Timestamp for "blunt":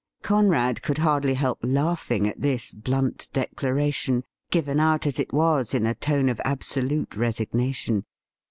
2.73-3.29